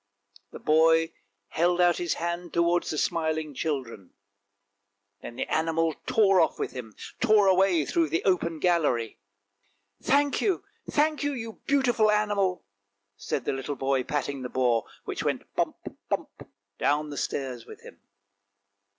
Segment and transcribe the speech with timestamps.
[0.49, 1.13] The boy
[1.49, 4.15] held out his hand towards the smiling children;
[5.21, 9.19] then the animal tore off with him, tore away through the open gallery.
[10.01, 12.65] "Thank you, thank you, you beautiful animal!"
[13.15, 15.75] said the little boy patting the boar, which went bump,
[16.09, 16.49] bump,
[16.79, 18.01] down the stairs with him.